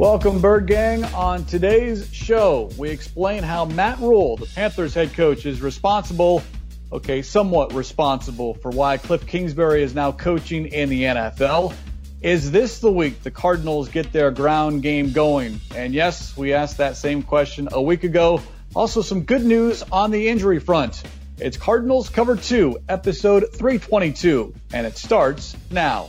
[0.00, 1.04] Welcome, Bird Gang.
[1.04, 6.42] On today's show, we explain how Matt Rhule, the Panthers head coach, is responsible,
[6.90, 11.74] okay, somewhat responsible for why Cliff Kingsbury is now coaching in the NFL.
[12.22, 15.60] Is this the week the Cardinals get their ground game going?
[15.76, 18.40] And yes, we asked that same question a week ago.
[18.74, 21.02] Also, some good news on the injury front.
[21.36, 26.08] It's Cardinals Cover 2, episode 322, and it starts now.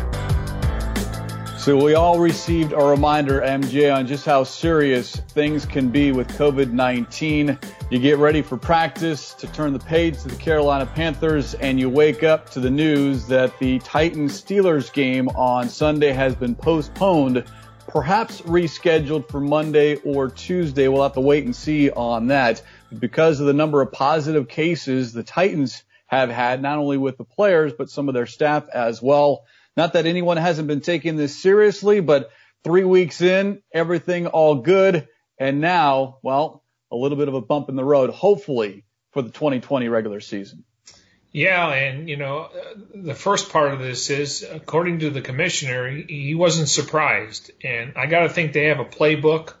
[1.61, 6.27] So we all received a reminder, MJ, on just how serious things can be with
[6.29, 7.63] COVID-19.
[7.91, 11.87] You get ready for practice to turn the page to the Carolina Panthers and you
[11.87, 17.43] wake up to the news that the Titans Steelers game on Sunday has been postponed,
[17.87, 20.87] perhaps rescheduled for Monday or Tuesday.
[20.87, 22.63] We'll have to wait and see on that.
[22.97, 27.23] Because of the number of positive cases the Titans have had, not only with the
[27.23, 29.45] players, but some of their staff as well.
[29.77, 32.29] Not that anyone hasn't been taking this seriously, but
[32.63, 35.07] three weeks in, everything all good.
[35.37, 39.29] And now, well, a little bit of a bump in the road, hopefully for the
[39.29, 40.63] 2020 regular season.
[41.31, 42.49] Yeah, and you know,
[42.93, 48.07] the first part of this is, according to the commissioner, he wasn't surprised, and I
[48.07, 49.53] got to think they have a playbook.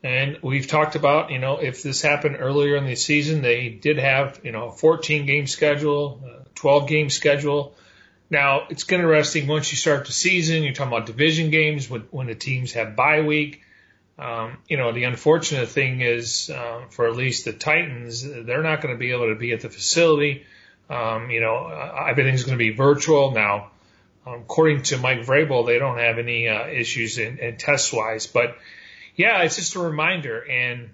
[0.00, 3.98] And we've talked about, you know, if this happened earlier in the season, they did
[3.98, 7.74] have, you know, a 14 game schedule, a 12 game schedule.
[8.30, 12.26] Now, it's interesting once you start the season, you're talking about division games when, when
[12.26, 13.62] the teams have bye week.
[14.18, 18.82] Um, you know, the unfortunate thing is, uh, for at least the Titans, they're not
[18.82, 20.44] going to be able to be at the facility.
[20.90, 23.70] Um, you know, uh, everything's going to be virtual now.
[24.26, 28.58] According to Mike Vrabel, they don't have any uh, issues in, in test wise, but
[29.16, 30.38] yeah, it's just a reminder.
[30.38, 30.90] And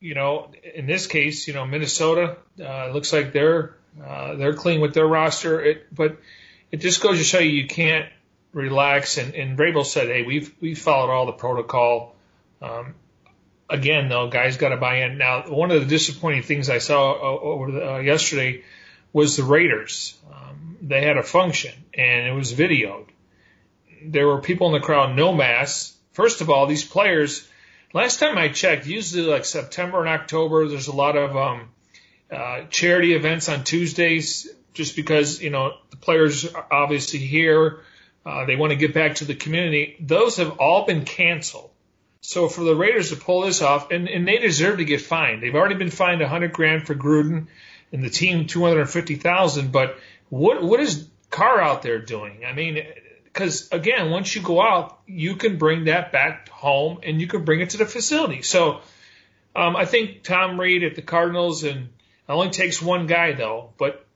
[0.00, 4.80] you know, in this case, you know, Minnesota uh, looks like they're uh, they're clean
[4.80, 6.16] with their roster, it, but
[6.72, 8.08] it just goes to show you you can't
[8.52, 9.18] relax.
[9.18, 12.16] And, and Vrabel said, hey, we've we followed all the protocol.
[12.60, 12.94] Um,
[13.68, 15.18] again, though, guys got to buy in.
[15.18, 18.64] Now, one of the disappointing things I saw over the, uh, yesterday
[19.12, 20.16] was the Raiders.
[20.32, 23.08] Um, they had a function and it was videoed.
[24.04, 25.94] There were people in the crowd, no masks.
[26.12, 27.46] First of all, these players.
[27.94, 31.68] Last time I checked, usually like September and October, there's a lot of um,
[32.30, 37.80] uh, charity events on Tuesdays just because you know the players are obviously here,
[38.24, 39.96] uh, they want to get back to the community.
[40.00, 41.70] Those have all been canceled.
[42.20, 45.42] So for the Raiders to pull this off, and, and they deserve to get fined.
[45.42, 47.48] They've already been fined 100 grand for Gruden,
[47.90, 49.72] and the team 250,000.
[49.72, 52.44] But what what is Carr out there doing?
[52.46, 52.82] I mean,
[53.24, 57.44] because again, once you go out, you can bring that back home and you can
[57.44, 58.42] bring it to the facility.
[58.42, 58.82] So
[59.56, 61.88] um, I think Tom Reid at the Cardinals, and it
[62.28, 64.06] only takes one guy though, but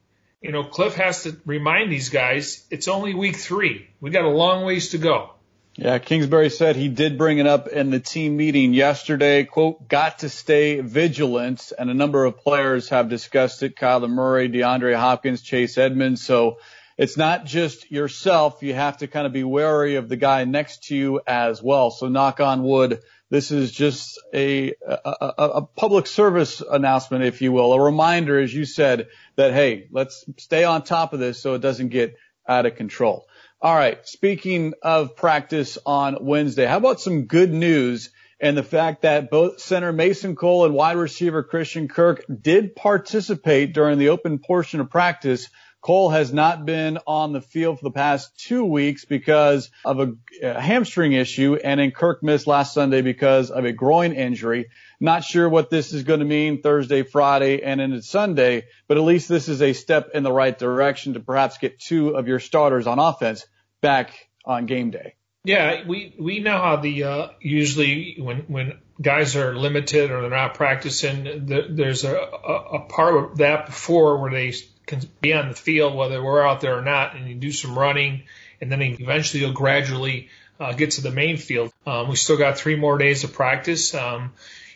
[0.47, 3.89] you know, Cliff has to remind these guys it's only week three.
[4.01, 5.31] We got a long ways to go.
[5.75, 9.43] Yeah, Kingsbury said he did bring it up in the team meeting yesterday.
[9.43, 11.73] Quote, got to stay vigilant.
[11.77, 13.75] And a number of players have discussed it.
[13.75, 16.25] Kyler Murray, DeAndre Hopkins, Chase Edmonds.
[16.25, 16.61] So
[16.97, 18.63] it's not just yourself.
[18.63, 21.91] You have to kind of be wary of the guy next to you as well.
[21.91, 23.03] So knock on wood.
[23.29, 28.55] This is just a, a, a public service announcement, if you will, a reminder, as
[28.55, 32.15] you said, that, hey, let's stay on top of this so it doesn't get
[32.49, 33.27] out of control.
[33.61, 34.07] All right.
[34.07, 38.11] Speaking of practice on Wednesday, how about some good news
[38.41, 43.73] and the fact that both center Mason Cole and wide receiver Christian Kirk did participate
[43.73, 45.49] during the open portion of practice
[45.87, 50.15] Cole has not been on the field for the past two weeks because of a,
[50.43, 54.67] a hamstring issue, and then Kirk missed last Sunday because of a groin injury.
[54.99, 59.05] Not sure what this is going to mean Thursday, Friday, and into Sunday, but at
[59.05, 62.41] least this is a step in the right direction to perhaps get two of your
[62.41, 63.47] starters on offense
[63.81, 64.11] back
[64.45, 65.15] on game day.
[65.45, 70.31] Yeah, we we know how the uh, usually when when guys are limited or they're
[70.31, 74.53] not practicing, the, there's a, a, a part of that before where they
[74.87, 77.79] can be on the field, whether we're out there or not, and you do some
[77.79, 78.23] running,
[78.61, 80.29] and then eventually you'll gradually
[80.59, 81.73] uh, get to the main field.
[81.87, 83.95] Um, we still got three more days of practice.
[83.95, 84.33] Um,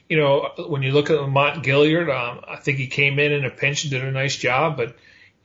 [0.09, 3.45] you know, when you look at Lamont Gaillard, um, I think he came in in
[3.45, 4.97] a pinch and did a nice job, but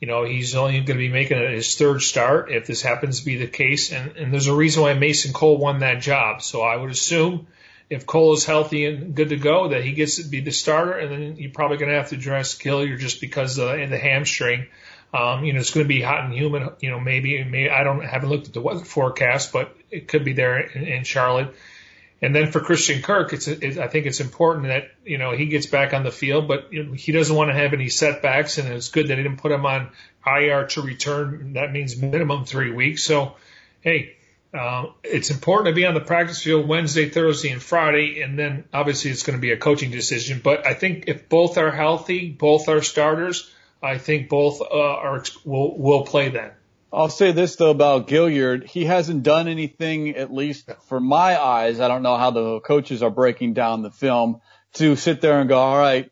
[0.02, 3.26] you know, he's only going to be making his third start if this happens to
[3.26, 3.92] be the case.
[3.92, 6.42] And, and there's a reason why Mason Cole won that job.
[6.42, 7.48] So I would assume
[7.90, 10.94] if Cole is healthy and good to go, that he gets to be the starter,
[10.94, 14.68] and then you're probably going to have to dress Gaillard just because of the hamstring.
[15.14, 16.68] Um, you know, it's going to be hot and humid.
[16.82, 20.26] You know, maybe, maybe I don't haven't looked at the weather forecast, but it could
[20.26, 21.56] be there in, in Charlotte.
[22.22, 25.46] And then for Christian Kirk, it's, it, I think it's important that you know he
[25.46, 28.58] gets back on the field, but you know, he doesn't want to have any setbacks,
[28.58, 29.92] and it's good that they didn't put him on
[30.26, 31.54] IR to return.
[31.54, 33.04] That means minimum three weeks.
[33.04, 33.36] So,
[33.82, 34.16] hey,
[34.56, 38.66] uh, it's important to be on the practice field Wednesday, Thursday, and Friday, and then
[38.74, 40.42] obviously it's going to be a coaching decision.
[40.44, 43.52] But I think if both are healthy, both are starters,
[43.84, 46.52] I think both uh, are will will play then.
[46.94, 51.82] I'll say this though about Gaillard, he hasn't done anything, at least for my eyes.
[51.82, 54.40] I don't know how the coaches are breaking down the film
[54.76, 56.10] to sit there and go, all right,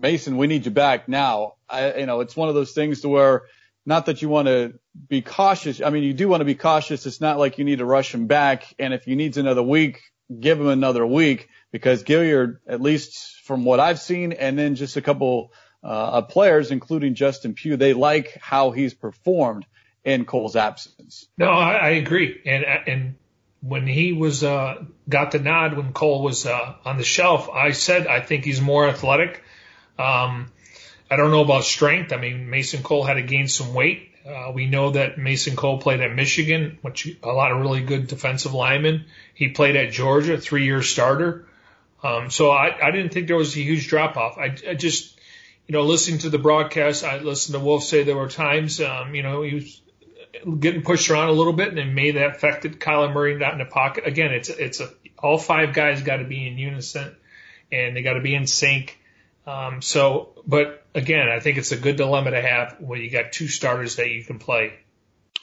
[0.00, 1.54] Mason, we need you back now.
[1.68, 3.42] I, you know, it's one of those things to where
[3.86, 4.78] not that you want to
[5.08, 5.80] be cautious.
[5.80, 7.06] I mean, you do want to be cautious.
[7.06, 8.74] It's not like you need to rush him back.
[8.78, 10.02] And if he needs another week,
[10.38, 14.96] give him another week because Gaillard, at least from what I've seen, and then just
[14.96, 15.52] a couple
[15.84, 19.64] uh, players, including Justin Pugh, they like how he's performed
[20.04, 21.28] in Cole's absence.
[21.38, 22.40] No, I, I agree.
[22.44, 23.14] And and
[23.60, 27.70] when he was uh, got the nod when Cole was uh, on the shelf, I
[27.70, 29.42] said I think he's more athletic.
[29.98, 30.52] Um,
[31.10, 32.12] I don't know about strength.
[32.12, 34.12] I mean, Mason Cole had to gain some weight.
[34.26, 38.08] Uh, we know that Mason Cole played at Michigan, which a lot of really good
[38.08, 39.04] defensive linemen.
[39.34, 41.46] He played at Georgia, three-year starter.
[42.02, 44.36] Um, so I, I didn't think there was a huge drop off.
[44.36, 45.16] I, I just,
[45.68, 49.14] you know, listening to the broadcast, I listened to Wolf say there were times, um,
[49.14, 49.80] you know, he was
[50.58, 53.58] getting pushed around a little bit, and it may that affected Kyler Murray not in
[53.58, 54.06] the pocket.
[54.06, 57.16] Again, it's it's a all five guys got to be in unison,
[57.72, 58.98] and they got to be in sync.
[59.46, 63.32] Um, so, but again, I think it's a good dilemma to have when you got
[63.32, 64.72] two starters that you can play.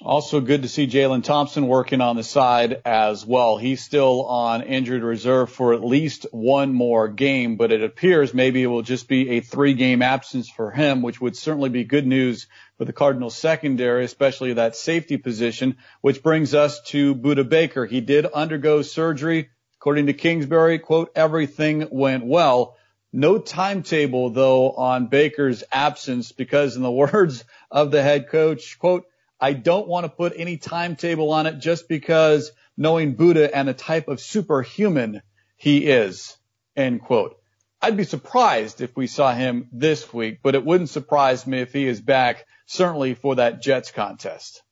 [0.01, 3.57] Also good to see Jalen Thompson working on the side as well.
[3.57, 8.61] He's still on injured reserve for at least one more game, but it appears maybe
[8.61, 12.05] it will just be a three game absence for him, which would certainly be good
[12.05, 12.47] news
[12.77, 17.85] for the Cardinals secondary, especially that safety position, which brings us to Budda Baker.
[17.85, 19.51] He did undergo surgery.
[19.77, 22.75] According to Kingsbury, quote, everything went well.
[23.13, 29.05] No timetable though on Baker's absence because in the words of the head coach, quote,
[29.39, 33.73] I don't want to put any timetable on it just because knowing Budda and the
[33.73, 35.21] type of superhuman
[35.57, 36.35] he is,
[36.75, 37.37] end quote.
[37.81, 41.73] I'd be surprised if we saw him this week, but it wouldn't surprise me if
[41.73, 44.63] he is back certainly for that Jets contest.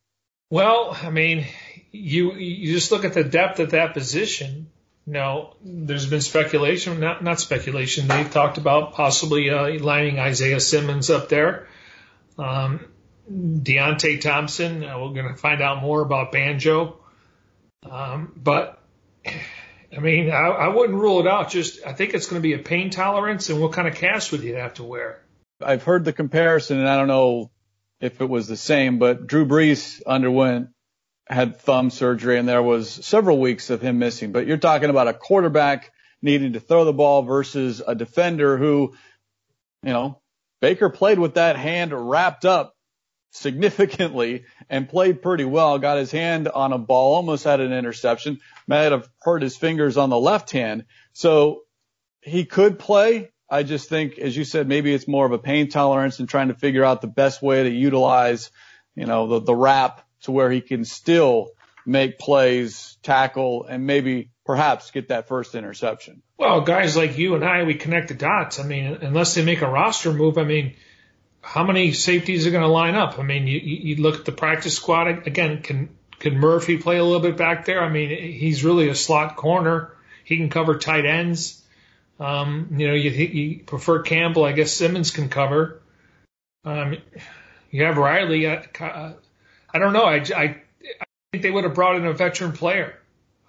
[0.50, 1.46] Well, I mean,
[1.90, 4.70] you you just look at the depth at that position.
[5.04, 8.06] Now, there's been speculation, not not speculation.
[8.06, 11.66] They've talked about possibly uh, lining Isaiah Simmons up there.
[12.38, 12.86] Um,
[13.30, 14.84] Deionte Thompson.
[14.84, 17.00] Uh, we're going to find out more about Banjo.
[17.88, 18.78] Um, but
[19.26, 21.50] I mean, I, I wouldn't rule it out.
[21.50, 24.32] Just I think it's going to be a pain tolerance, and what kind of cast
[24.32, 25.20] would you have to wear?
[25.60, 27.50] I've heard the comparison, and I don't know
[28.00, 30.70] if it was the same, but Drew Brees underwent
[31.32, 34.32] had thumb surgery and there was several weeks of him missing.
[34.32, 38.94] But you're talking about a quarterback needing to throw the ball versus a defender who,
[39.82, 40.20] you know,
[40.60, 42.74] Baker played with that hand wrapped up
[43.32, 45.78] significantly and played pretty well.
[45.78, 48.40] Got his hand on a ball, almost had an interception.
[48.68, 50.84] Might have hurt his fingers on the left hand.
[51.12, 51.62] So
[52.20, 53.30] he could play.
[53.50, 56.48] I just think, as you said, maybe it's more of a pain tolerance and trying
[56.48, 58.50] to figure out the best way to utilize,
[58.94, 61.50] you know, the, the wrap to where he can still
[61.84, 66.22] make plays, tackle, and maybe perhaps get that first interception.
[66.38, 68.58] Well, guys like you and I, we connect the dots.
[68.58, 70.74] I mean, unless they make a roster move, I mean,
[71.40, 73.18] how many safeties are going to line up?
[73.18, 75.62] I mean, you, you look at the practice squad again.
[75.62, 77.82] Can can Murphy play a little bit back there?
[77.82, 79.92] I mean, he's really a slot corner.
[80.24, 81.60] He can cover tight ends.
[82.20, 84.44] Um, you know, you, you prefer Campbell.
[84.44, 85.82] I guess Simmons can cover.
[86.64, 86.98] Um,
[87.72, 88.46] you have Riley.
[88.46, 89.14] Uh,
[89.72, 90.04] I don't know.
[90.04, 90.42] I, I,
[91.00, 92.98] I think they would have brought in a veteran player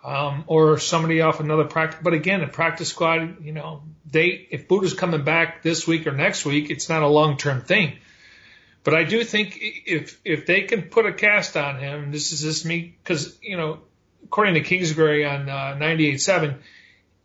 [0.04, 2.00] um, or somebody off another practice.
[2.04, 6.12] But again, a practice squad, you know, they if Budda's coming back this week or
[6.12, 7.98] next week, it's not a long term thing.
[8.84, 12.42] But I do think if if they can put a cast on him, this is
[12.42, 13.80] just me because you know,
[14.26, 16.58] according to Kingsbury on uh, 98.7,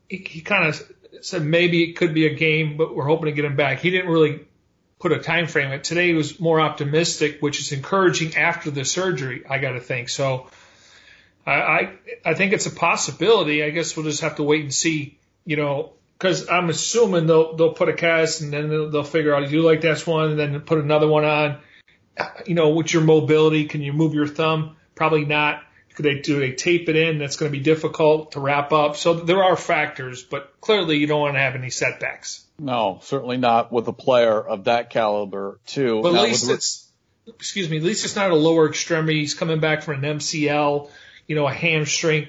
[0.09, 3.33] he, he kind of said maybe it could be a game, but we're hoping to
[3.33, 3.81] get him back.
[3.81, 4.41] He didn't really
[4.99, 5.71] put a time frame.
[5.71, 9.45] It today was more optimistic, which is encouraging after the surgery.
[9.49, 10.49] I got to think so.
[11.47, 11.93] I, I
[12.25, 13.63] I think it's a possibility.
[13.63, 15.19] I guess we'll just have to wait and see.
[15.45, 19.35] You know, because I'm assuming they'll they'll put a cast and then they'll, they'll figure
[19.35, 21.59] out Do you like this one and then put another one on.
[22.47, 24.77] You know, with your mobility, can you move your thumb?
[24.97, 25.63] Probably not
[26.03, 27.19] they do they tape it in?
[27.19, 28.97] That's going to be difficult to wrap up.
[28.97, 32.45] So there are factors, but clearly you don't want to have any setbacks.
[32.59, 36.03] No, certainly not with a player of that caliber, too.
[36.03, 36.91] But at least it's,
[37.27, 39.21] excuse me, at least it's not a lower extremity.
[39.21, 40.91] He's coming back from an MCL,
[41.27, 42.29] you know, a hamstring.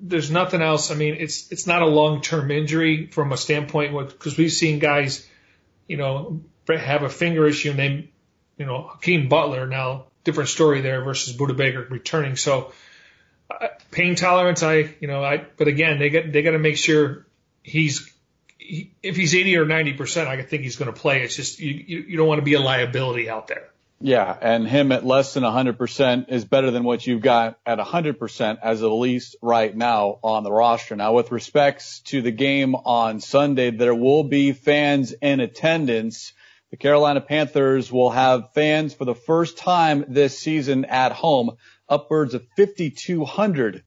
[0.00, 0.90] There's nothing else.
[0.90, 4.78] I mean, it's it's not a long term injury from a standpoint because we've seen
[4.78, 5.26] guys,
[5.86, 8.10] you know, have a finger issue and they,
[8.58, 12.36] you know, Hakeem Butler now different story there versus Budda Baker returning.
[12.36, 12.72] So
[13.50, 16.76] uh, pain tolerance, I you know, I but again they get they got to make
[16.76, 17.26] sure
[17.62, 18.12] he's
[18.58, 21.22] he, if he's 80 or 90 percent, I think he's going to play.
[21.22, 23.70] It's just you, you you don't want to be a liability out there.
[24.02, 28.58] Yeah, and him at less than 100% is better than what you've got at 100%
[28.62, 30.96] as at least right now on the roster.
[30.96, 36.32] Now, with respects to the game on Sunday, there will be fans in attendance.
[36.70, 41.56] The Carolina Panthers will have fans for the first time this season at home.
[41.88, 43.82] Upwards of 5,200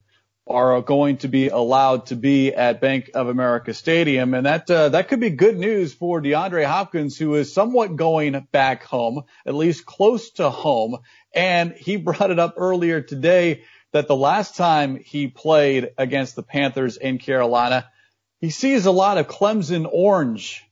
[0.46, 4.90] are going to be allowed to be at Bank of America Stadium, and that uh,
[4.90, 9.54] that could be good news for DeAndre Hopkins, who is somewhat going back home, at
[9.54, 10.98] least close to home.
[11.34, 13.62] And he brought it up earlier today
[13.92, 17.88] that the last time he played against the Panthers in Carolina,
[18.42, 20.62] he sees a lot of Clemson orange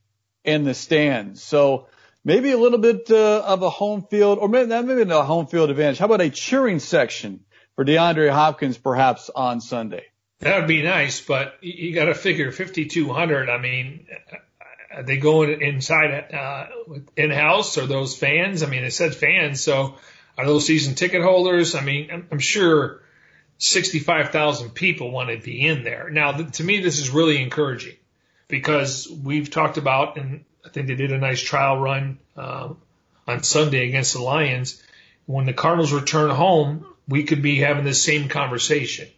[0.45, 1.43] in the stands.
[1.43, 1.87] So
[2.25, 5.47] maybe a little bit uh, of a home field, or maybe, maybe not a home
[5.47, 5.99] field advantage.
[5.99, 7.41] How about a cheering section
[7.77, 10.07] for DeAndre Hopkins perhaps on Sunday?
[10.41, 13.49] That would be nice, but you got to figure 5,200.
[13.49, 14.07] I mean,
[14.93, 16.67] are they going inside uh,
[17.17, 17.79] in house?
[17.79, 18.63] Are those fans?
[18.63, 19.97] I mean, it said fans, so
[20.37, 21.75] are those season ticket holders?
[21.75, 23.03] I mean, I'm, I'm sure
[23.59, 26.11] 65,000 people want to be in there.
[26.11, 27.97] Now, to me, this is really encouraging
[28.49, 32.79] because we've talked about, and I think they did a nice trial run um,
[33.27, 34.83] on Sunday against the Lions.
[35.27, 39.09] When the Cardinals return home, we could be having the same conversation.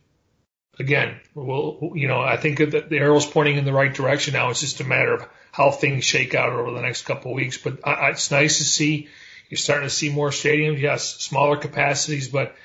[0.78, 4.50] Again, well, you know, I think that the arrow's pointing in the right direction now.
[4.50, 7.58] It's just a matter of how things shake out over the next couple of weeks.
[7.58, 9.08] But I, it's nice to see
[9.48, 10.80] you're starting to see more stadiums.
[10.80, 12.56] Yes, smaller capacities, but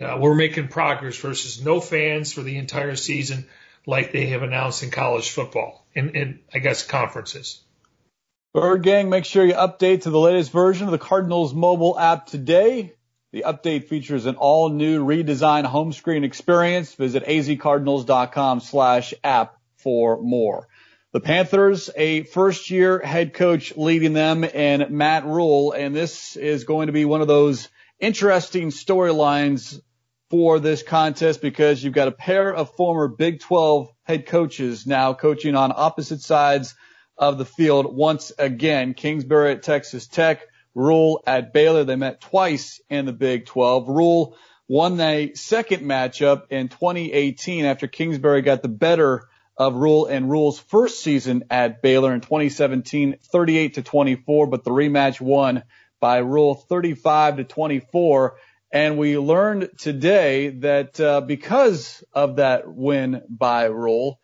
[0.00, 3.46] uh, we're making progress versus no fans for the entire season,
[3.84, 7.60] like they have announced in college football and, and I guess conferences.
[8.54, 12.24] Bird Gang, make sure you update to the latest version of the Cardinals mobile app
[12.26, 12.94] today.
[13.30, 16.94] The update features an all new redesigned home screen experience.
[16.94, 20.66] Visit azcardinals.com slash app for more.
[21.12, 25.72] The Panthers, a first year head coach leading them in Matt Rhule.
[25.72, 27.68] And this is going to be one of those
[28.00, 29.78] interesting storylines
[30.30, 35.12] for this contest because you've got a pair of former Big 12 head coaches now
[35.12, 36.74] coaching on opposite sides
[37.18, 38.94] of the field once again.
[38.94, 41.84] Kingsbury at Texas Tech, Rhule at Baylor.
[41.84, 43.88] They met twice in the Big 12.
[43.88, 44.36] Rhule
[44.68, 50.60] won the second matchup in 2018 after Kingsbury got the better of Rhule and Rhule's
[50.60, 55.64] first season at Baylor in 2017, 38 to 24, but the rematch won
[55.98, 58.36] by Rhule 35 to 24.
[58.70, 64.20] And we learned today that uh, because of that win by Rhule,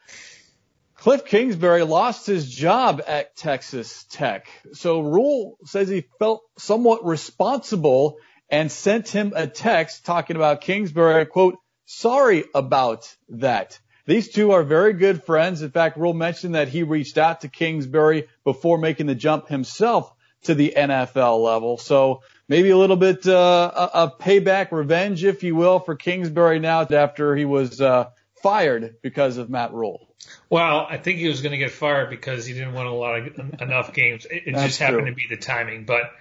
[1.05, 4.47] Cliff Kingsbury lost his job at Texas Tech.
[4.73, 8.17] So Rhule says he felt somewhat responsible
[8.49, 13.79] and sent him a text talking about Kingsbury, quote, sorry about that.
[14.07, 15.61] These two are very good friends.
[15.61, 20.11] In fact, Rhule mentioned that he reached out to Kingsbury before making the jump himself
[20.45, 21.77] to the NFL level.
[21.77, 26.81] So maybe a little bit uh, of payback, revenge, if you will, for Kingsbury now
[26.91, 28.09] after he was uh,
[28.43, 30.04] fired because of Matt Rhule.
[30.49, 33.19] Well, I think he was going to get fired because he didn't win a lot
[33.19, 34.27] of enough games.
[34.27, 35.11] It, it just happened true.
[35.11, 35.85] to be the timing.
[35.85, 36.13] But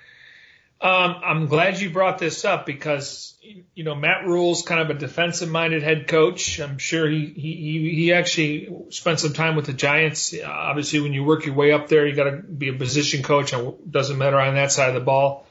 [0.82, 3.38] um, I'm glad you brought this up because
[3.74, 6.60] you know Matt Rhule's kind of a defensive-minded head coach.
[6.60, 10.34] I'm sure he he he actually spent some time with the Giants.
[10.44, 13.54] Obviously, when you work your way up there, you got to be a position coach.
[13.54, 15.46] It doesn't matter on that side of the ball.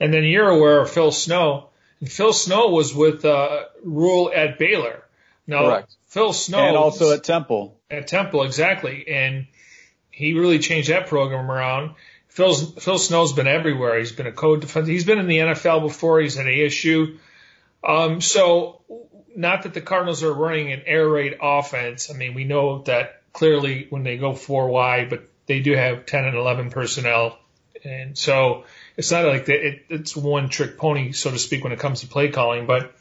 [0.00, 1.68] And then you're aware of Phil Snow.
[2.00, 5.03] And Phil Snow was with uh, Rhule at Baylor.
[5.46, 5.96] Now, Correct.
[6.06, 6.58] Phil Snow.
[6.58, 7.80] And also at Temple.
[7.90, 9.06] At Temple, exactly.
[9.08, 9.46] And
[10.10, 11.94] he really changed that program around.
[12.28, 13.98] Phil's, Phil Snow's been everywhere.
[13.98, 14.88] He's been a code defense.
[14.88, 16.20] He's been in the NFL before.
[16.20, 17.18] He's at ASU.
[17.82, 18.80] Um, so
[19.36, 22.10] not that the Cardinals are running an air raid offense.
[22.10, 26.06] I mean, we know that clearly when they go four wide, but they do have
[26.06, 27.38] 10 and 11 personnel.
[27.84, 28.64] And so
[28.96, 32.00] it's not like the, it, it's one trick pony, so to speak, when it comes
[32.00, 32.94] to play calling, but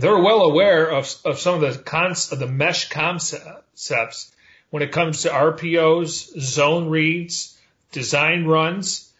[0.00, 4.32] they're well aware of, of some of the cons, of the mesh concepts
[4.70, 7.58] when it comes to RPOs, zone reads,
[7.92, 9.12] design runs.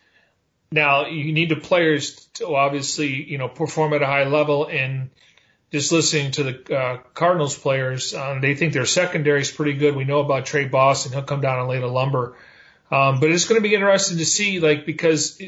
[0.73, 5.11] Now you need the players to obviously, you know, perform at a high level and
[5.73, 9.95] just listening to the uh, Cardinals players, um, they think their secondary is pretty good.
[9.95, 12.37] We know about Tre Boston; he'll come down and lay the lumber.
[12.91, 15.41] Um, but it's going to be interesting to see, like, because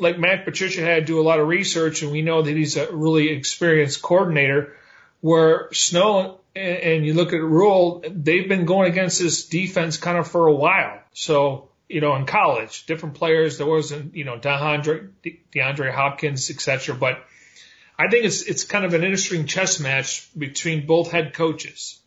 [0.00, 2.76] like Matt Patricia had to do a lot of research, and we know that he's
[2.76, 4.76] a really experienced coordinator.
[5.20, 10.28] Where Snow and you look at Rhule, they've been going against this defense kind of
[10.28, 11.00] for a while.
[11.14, 13.58] So you know, in college, different players.
[13.58, 15.10] There wasn't, you know, DeAndre,
[15.54, 16.94] DeAndre Hopkins, etc.
[16.94, 17.24] But
[17.98, 22.00] I think it's it's kind of an interesting chess match between both head coaches.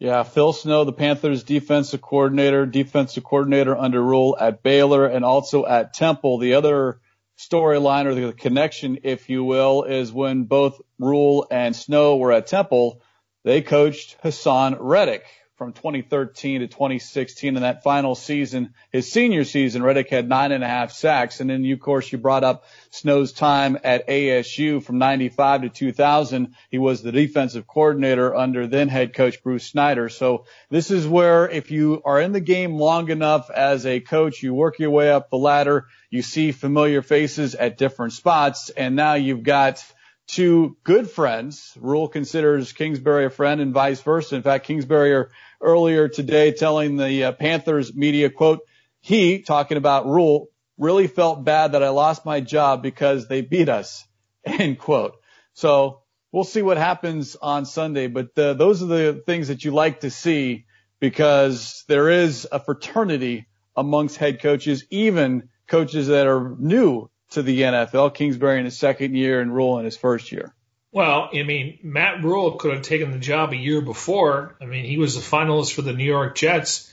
[0.00, 5.66] Yeah, Phil Snow, the Panthers defensive coordinator, defensive coordinator under Rhule at Baylor and also
[5.66, 6.38] at Temple.
[6.38, 7.02] The other
[7.38, 12.46] storyline or the connection, if you will, is when both Rhule and Snow were at
[12.46, 13.02] Temple,
[13.44, 15.26] they coached Haason Reddick,
[15.60, 20.64] from 2013 to 2016 in that final season, his senior season, Reddick had nine and
[20.64, 21.40] a half sacks.
[21.40, 25.68] And then, you, of course, you brought up Snow's time at ASU from 95 to
[25.68, 26.54] 2000.
[26.70, 30.08] He was the defensive coordinator under then head coach Bruce Snyder.
[30.08, 34.42] So this is where if you are in the game long enough as a coach,
[34.42, 38.70] you work your way up the ladder, you see familiar faces at different spots.
[38.70, 39.84] And now you've got
[40.30, 41.76] two good friends.
[41.80, 44.36] Rhule considers Kingsbury a friend and vice versa.
[44.36, 45.26] In fact, Kingsbury
[45.60, 48.60] earlier today telling the uh, Panthers media, quote,
[49.00, 53.68] he, talking about Rhule, really felt bad that I lost my job because they beat
[53.68, 54.06] us,
[54.44, 55.16] end quote.
[55.54, 59.72] So we'll see what happens on Sunday, but uh, those are the things that you
[59.72, 60.66] like to see
[61.00, 63.46] because there is a fraternity
[63.76, 68.14] amongst head coaches, even coaches that are new to the NFL.
[68.14, 70.54] Kingsbury in his second year and Rhule in his first year.
[70.92, 74.56] Well, I mean, Matt Rhule could have taken the job a year before.
[74.60, 76.90] I mean, he was a finalist for the New York Jets,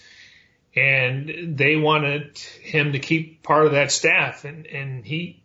[0.76, 4.46] and they wanted him to keep part of that staff.
[4.46, 5.42] And, and he,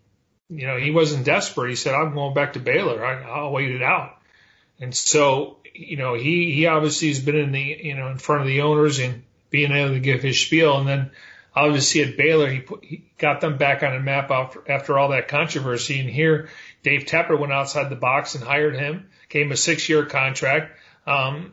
[0.51, 1.71] you know, he wasn't desperate.
[1.71, 3.05] He said, I'm going back to Baylor.
[3.05, 4.19] I, I'll wait it out.
[4.79, 8.43] And so, you know, he, he obviously has been in the, you know, in front
[8.43, 10.77] of the owners and being able to give his spiel.
[10.77, 11.11] And then
[11.55, 15.11] obviously at Baylor, he, put, he got them back on a map after, after all
[15.11, 16.01] that controversy.
[16.01, 16.49] And here,
[16.83, 20.77] Dave Tepper went outside the box and hired him, him a six year contract.
[21.07, 21.53] Um,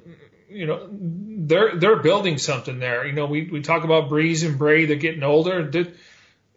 [0.49, 3.05] you know, they're, they're building something there.
[3.05, 5.69] You know, we, we talk about Brees and Bray, they're getting older.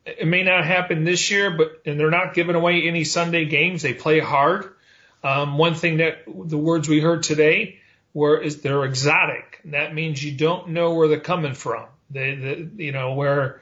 [0.04, 3.82] It may not happen this year, but, and they're not giving away any Sunday games.
[3.82, 4.74] They play hard.
[5.22, 7.78] Um, one thing that the words we heard today
[8.12, 9.60] were is they're exotic.
[9.66, 11.86] That means you don't know where they're coming from.
[12.12, 13.60] They, they, you know, where,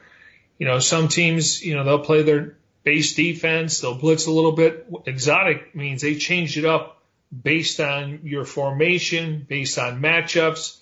[0.57, 4.51] you know, some teams, you know, they'll play their base defense, they'll blitz a little
[4.51, 4.87] bit.
[5.05, 10.77] Exotic means they changed it up based on your formation, based on matchups.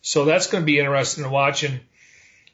[0.00, 1.62] So that's going to be interesting to watch.
[1.62, 1.80] And,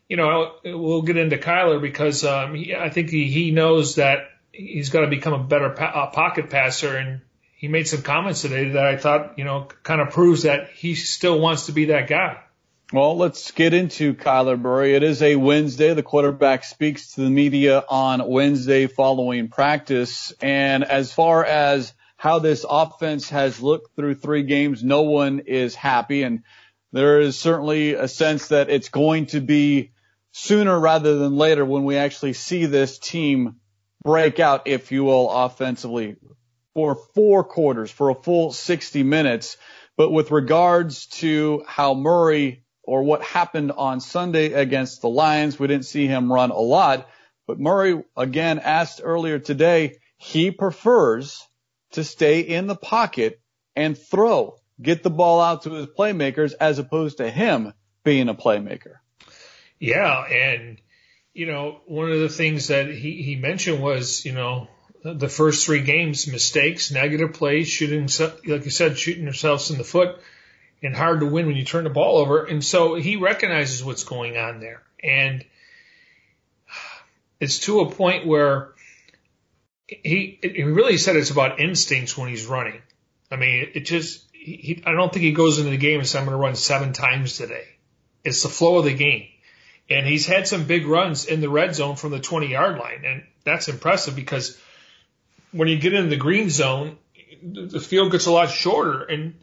[0.09, 4.31] you know, we'll get into Kyler because um, he, I think he, he knows that
[4.53, 6.97] he's got to become a better pa- uh, pocket passer.
[6.97, 7.21] And
[7.57, 10.95] he made some comments today that I thought, you know, kind of proves that he
[10.95, 12.39] still wants to be that guy.
[12.91, 14.95] Well, let's get into Kyler Murray.
[14.95, 15.93] It is a Wednesday.
[15.93, 20.33] The quarterback speaks to the media on Wednesday following practice.
[20.41, 25.75] And as far as how this offense has looked through three games, no one is
[25.75, 26.23] happy.
[26.23, 26.45] And
[26.91, 29.93] there is certainly a sense that it's going to be
[30.33, 33.57] sooner rather than later when we actually see this team
[34.03, 36.17] break out, if you will, offensively
[36.73, 39.59] for four quarters, for a full 60 minutes.
[39.99, 45.59] But with regards to how Murray or what happened on Sunday against the Lions.
[45.59, 47.07] We didn't see him run a lot,
[47.47, 51.47] but Murray again asked earlier today, he prefers
[51.93, 53.43] to stay in the pocket
[53.77, 57.75] and throw, get the ball out to his playmakers as opposed to him
[58.05, 58.95] being a playmaker.
[59.79, 60.25] Yeah.
[60.25, 60.81] And,
[61.35, 64.67] you know, one of the things that he, he mentioned was, you know,
[65.05, 68.09] the first three games, mistakes, negative plays, shooting,
[68.47, 70.19] like you said, shooting yourselves in the foot
[70.83, 72.45] and hard to win when you turn the ball over.
[72.45, 74.83] And so he recognizes what's going on there.
[75.03, 75.45] And
[77.41, 78.73] it's to a point where
[79.87, 82.81] he, he really said it's about instincts when he's running.
[83.31, 86.21] I mean, it just, he, I don't think he goes into the game and says,
[86.21, 87.65] I'm going to run seven times today.
[88.25, 89.27] It's the flow of the game.
[89.91, 93.05] And he's had some big runs in the red zone from the 20 yard line.
[93.05, 94.59] And that's impressive because
[95.53, 96.99] when you get into the green zone,
[97.43, 99.03] the field gets a lot shorter.
[99.03, 99.35] And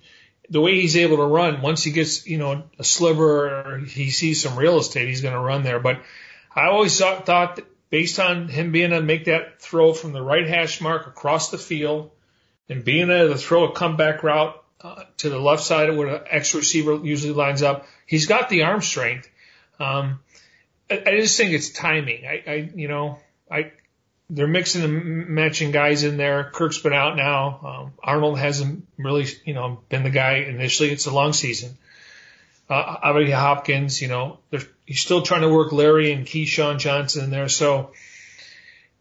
[0.49, 4.41] the way he's able to run, once he gets, you know, a sliver he sees
[4.41, 5.79] some real estate, he's going to run there.
[5.79, 6.01] But
[6.53, 10.13] I always thought, thought that based on him being able to make that throw from
[10.13, 12.11] the right hash mark across the field
[12.69, 16.33] and being able to throw a comeback route uh, to the left side where the
[16.33, 19.29] X receiver usually lines up, he's got the arm strength.
[19.79, 20.19] Um,
[20.89, 22.25] I, I just think it's timing.
[22.25, 23.71] I, I, you know, I,
[24.29, 26.49] they're mixing and matching guys in there.
[26.51, 27.59] Kirk's been out now.
[27.63, 30.89] Um, Arnold hasn't really, you know, been the guy initially.
[30.89, 31.77] It's a long season.
[32.67, 34.39] Uh, obviously Hopkins, you know,
[34.85, 37.47] he's still trying to work Larry and KeeSean Johnson in there.
[37.47, 37.91] So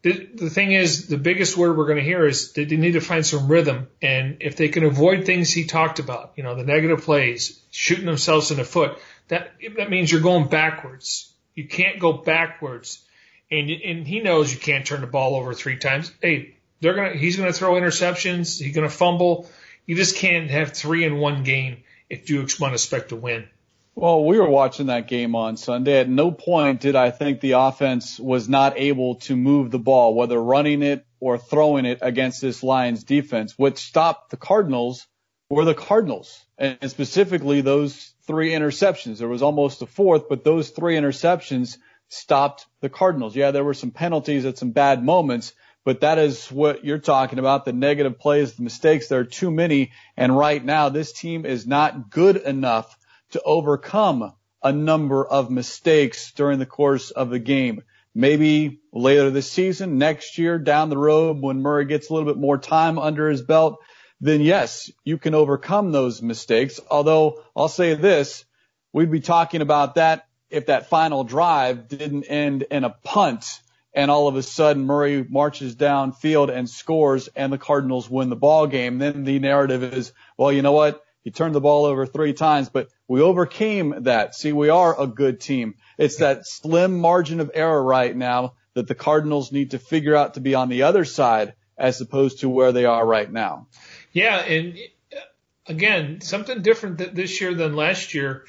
[0.03, 3.01] the, the thing is, the biggest word we're going to hear is they need to
[3.01, 3.89] find some rhythm.
[4.03, 8.05] And if they can avoid things he talked about, you know, the negative plays, shooting
[8.05, 11.33] themselves in the foot, that, that means you're going backwards.
[11.55, 13.03] You can't go backwards
[13.51, 16.13] and and he knows you can't turn the ball over three times.
[16.21, 18.61] Hey, they're gonna he's gonna throw interceptions.
[18.61, 19.49] He's gonna fumble.
[19.87, 23.49] You just can't have three in one game if you want to expect to win.
[23.97, 26.01] Well, we were watching that game on Sunday.
[26.01, 30.15] At no point did I think the offense was not able to move the ball,
[30.15, 33.57] whether running it or throwing it against this Lions defense.
[33.57, 35.07] What stopped the Cardinals
[35.49, 39.19] were the Cardinals, and specifically those three interceptions.
[39.19, 43.35] There was almost a fourth, but those three interceptions stopped the Cardinals.
[43.35, 45.53] Yeah, there were some penalties at some bad moments,
[45.85, 47.65] but that is what you're talking about.
[47.65, 49.93] The negative plays, the mistakes, there are too many.
[50.17, 52.97] And right now, this team is not good enough
[53.33, 57.83] to overcome a number of mistakes during the course of the game.
[58.15, 62.41] Maybe later this season, next year, down the road, when Murray gets a little bit
[62.41, 63.79] more time under his belt,
[64.21, 66.81] then yes, you can overcome those mistakes.
[66.91, 68.45] Although I'll say this,
[68.93, 73.61] we'd be talking about that if that final drive didn't end in a punt
[73.93, 78.37] and all of a sudden Murray marches downfield and scores and the Cardinals win the
[78.37, 81.05] ball game, then the narrative is, well, you know what?
[81.25, 84.35] He turned the ball over three times, but we overcame that.
[84.35, 85.75] See, we are a good team.
[85.99, 90.35] It's that slim margin of error right now that the Cardinals need to figure out
[90.35, 93.67] to be on the other side as opposed to where they are right now.
[94.13, 94.37] Yeah.
[94.37, 94.79] And
[95.13, 95.21] uh,
[95.67, 98.45] again, something different this year than last year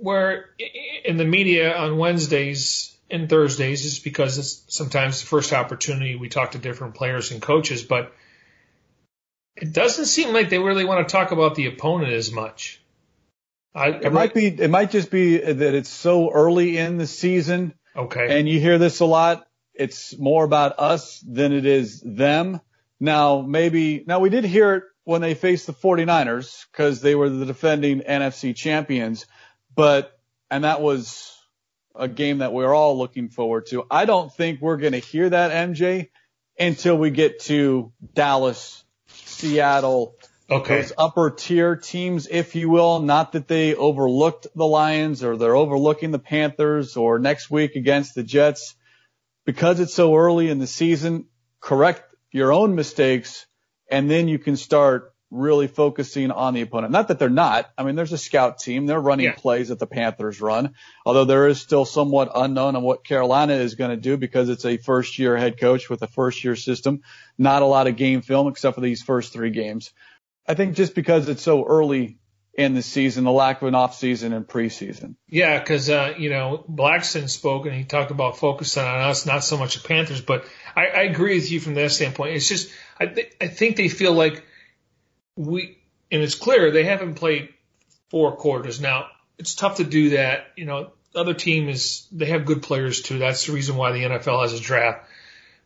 [0.00, 0.46] where
[1.04, 6.28] in the media on Wednesdays and Thursdays is because it's sometimes the first opportunity we
[6.28, 8.12] talk to different players and coaches, but
[9.56, 12.80] it doesn't seem like they really want to talk about the opponent as much.
[13.74, 17.74] I, it might be, it might just be that it's so early in the season.
[17.96, 18.38] Okay.
[18.38, 19.46] And you hear this a lot.
[19.74, 22.60] It's more about us than it is them.
[23.00, 27.30] Now, maybe, now we did hear it when they faced the 49ers because they were
[27.30, 29.26] the defending NFC champions
[29.78, 30.18] but,
[30.50, 31.32] and that was
[31.94, 33.86] a game that we're all looking forward to.
[33.88, 36.08] I don't think we're going to hear that MJ
[36.58, 40.16] until we get to Dallas, Seattle,
[40.50, 40.80] okay.
[40.80, 42.98] those upper tier teams, if you will.
[42.98, 48.16] Not that they overlooked the Lions or they're overlooking the Panthers or next week against
[48.16, 48.74] the Jets.
[49.46, 51.26] Because it's so early in the season,
[51.60, 53.46] correct your own mistakes
[53.88, 56.92] and then you can start really focusing on the opponent.
[56.92, 57.70] Not that they're not.
[57.76, 58.86] I mean, there's a scout team.
[58.86, 59.34] They're running yeah.
[59.34, 63.74] plays that the Panthers run, although there is still somewhat unknown on what Carolina is
[63.74, 67.02] going to do because it's a first year head coach with a first year system.
[67.36, 69.92] Not a lot of game film except for these first three games.
[70.46, 72.18] I think just because it's so early
[72.54, 75.14] in the season, the lack of an off season and preseason.
[75.28, 79.44] Yeah, because uh, you know Blackson spoke and he talked about focusing on us, not
[79.44, 80.22] so much the Panthers.
[80.22, 82.34] But I, I agree with you from that standpoint.
[82.34, 84.42] It's just I, th- I think they feel like
[85.38, 85.78] we
[86.10, 87.48] and it's clear they haven't played
[88.10, 88.80] four quarters.
[88.80, 89.06] Now
[89.38, 90.48] it's tough to do that.
[90.56, 93.18] You know, the other team is they have good players too.
[93.18, 95.08] That's the reason why the NFL has a draft.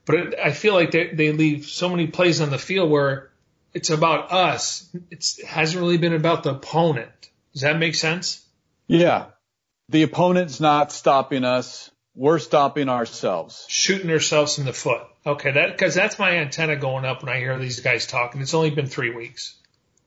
[0.05, 3.31] But it, I feel like they they leave so many plays on the field where
[3.73, 4.89] it's about us.
[5.11, 7.31] It's, it hasn't really been about the opponent.
[7.55, 8.45] Does that make sense?
[8.87, 9.27] Yeah.
[9.89, 11.91] The opponent's not stopping us.
[12.15, 13.65] We're stopping ourselves.
[13.69, 15.01] Shooting ourselves in the foot.
[15.25, 18.43] Okay, that because that's my antenna going up when I hear these guys talking.
[18.43, 19.55] It's only been three weeks.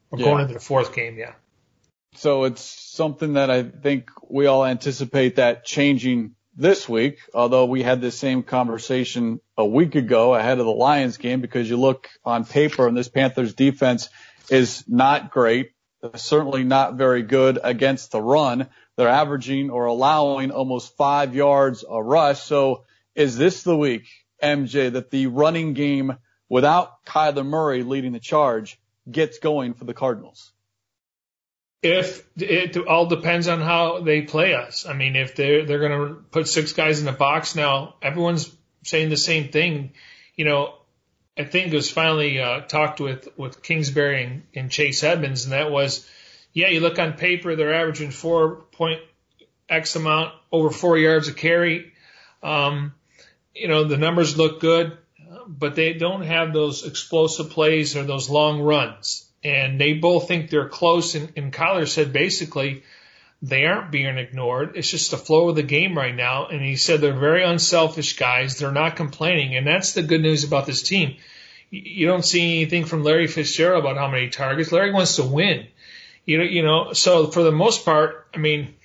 [0.10, 0.26] We're yeah.
[0.26, 1.34] going into the fourth game, yeah.
[2.16, 7.84] So it's something that I think we all anticipate that changing this week, although we
[7.84, 12.08] had the same conversation a week ago ahead of the Lions game because you look
[12.24, 14.10] on paper and this Panthers defense
[14.50, 15.72] is not great,
[16.16, 18.68] certainly not very good against the run.
[18.96, 22.42] They're averaging or allowing almost five yards a rush.
[22.42, 24.08] So is this the week,
[24.42, 26.16] MJ, that the running game
[26.48, 30.52] without Kyler Murray leading the charge gets going for the Cardinals?
[31.82, 34.88] If it all depends on how they play us.
[34.88, 38.52] I mean, if they're they're going to put six guys in the box now, everyone's
[38.84, 39.94] saying the same thing.
[40.36, 40.74] You know,
[41.38, 45.54] I think it was finally uh, talked with with Kingsbury and, and Chase Edmonds, and
[45.54, 46.10] that was,
[46.54, 49.02] yeah, you look on paper, they're averaging four point
[49.70, 51.94] X amount over four yards of carry.
[52.42, 52.96] Um,
[53.54, 54.98] you know, the numbers look good
[55.48, 59.26] but they don't have those explosive plays or those long runs.
[59.44, 61.16] And they both think they're close.
[61.16, 62.84] And, and Kyler said basically,
[63.42, 64.76] They aren't being ignored.
[64.76, 66.48] It's just the flow of the game right now.
[66.48, 68.58] And he said they're very unselfish guys.
[68.58, 69.56] They're not complaining.
[69.56, 71.18] And that's the good news about this team.
[71.70, 74.72] You don't see anything from Larry Fitzgerald about how many targets.
[74.72, 75.68] Larry wants to win.
[76.26, 78.76] You know, you know, so for the most part, I mean,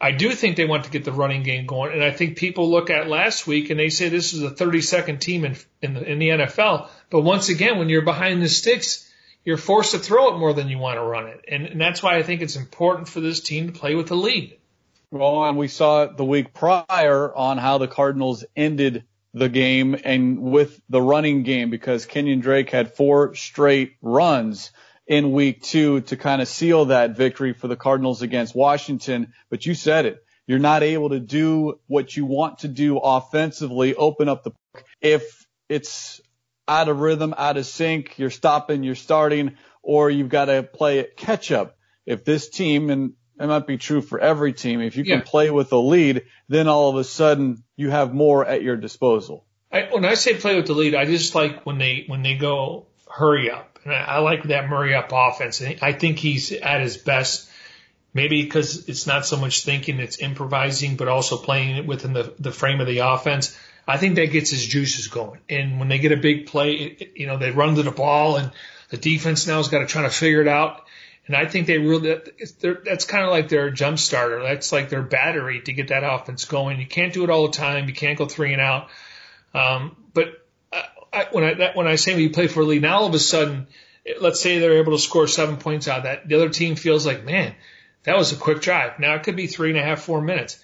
[0.00, 2.70] I do think they want to get the running game going, and I think people
[2.70, 6.02] look at last week and they say this is a 32nd team in in the,
[6.02, 6.88] in the NFL.
[7.10, 9.10] But once again, when you're behind the sticks,
[9.44, 12.02] you're forced to throw it more than you want to run it, and, and that's
[12.02, 14.58] why I think it's important for this team to play with the lead.
[15.10, 19.96] Well, and we saw it the week prior on how the Cardinals ended the game
[20.02, 24.72] and with the running game because Kenyon Drake had four straight runs
[25.06, 29.32] in week two to kind of seal that victory for the Cardinals against Washington.
[29.50, 30.22] But you said it.
[30.46, 34.52] You're not able to do what you want to do offensively, open up the
[35.00, 36.20] if it's
[36.68, 41.04] out of rhythm, out of sync, you're stopping, you're starting, or you've got to play
[41.16, 41.76] catch up.
[42.04, 45.24] If this team, and it might be true for every team, if you can yeah.
[45.24, 49.44] play with the lead, then all of a sudden you have more at your disposal.
[49.72, 52.34] I, when I say play with the lead, I just like when they when they
[52.34, 55.62] go hurry up I, like that Murray up offense.
[55.62, 57.48] I think he's at his best,
[58.14, 62.34] maybe because it's not so much thinking, it's improvising, but also playing it within the,
[62.38, 63.56] the frame of the offense.
[63.86, 65.40] I think that gets his juices going.
[65.48, 68.50] And when they get a big play, you know, they run to the ball and
[68.90, 70.84] the defense now has got to try to figure it out.
[71.26, 72.20] And I think they really,
[72.84, 74.42] that's kind of like their jump starter.
[74.42, 76.80] That's like their battery to get that offense going.
[76.80, 77.88] You can't do it all the time.
[77.88, 78.88] You can't go three and out.
[79.52, 80.45] Um, but
[81.16, 83.14] I, when I that, when I say we play for a lead, now all of
[83.14, 83.66] a sudden,
[84.20, 87.24] let's say they're able to score seven points out that, the other team feels like,
[87.24, 87.54] man,
[88.04, 88.98] that was a quick drive.
[88.98, 90.62] Now it could be three and a half, four minutes.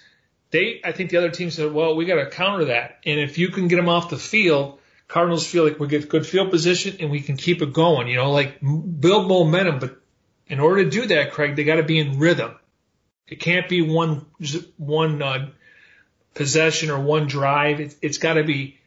[0.51, 3.37] They, I think the other team said, well, we got to counter that, and if
[3.37, 6.97] you can get them off the field, Cardinals feel like we get good field position
[6.99, 8.07] and we can keep it going.
[8.07, 9.99] You know, like build momentum, but
[10.47, 12.55] in order to do that, Craig, they got to be in rhythm.
[13.27, 14.25] It can't be one
[14.77, 15.49] one uh,
[16.33, 17.79] possession or one drive.
[17.79, 18.79] It, it's got to be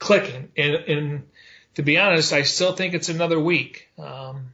[0.00, 0.50] clicking.
[0.56, 1.22] And, and
[1.76, 3.88] to be honest, I still think it's another week.
[3.96, 4.52] Um,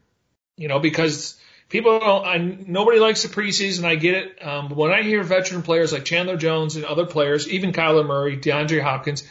[0.59, 3.85] you know, because people don't, I, nobody likes the preseason.
[3.85, 4.47] I get it.
[4.47, 8.07] Um, but when I hear veteran players like Chandler Jones and other players, even Kyler
[8.07, 9.25] Murray, DeAndre Hopkins,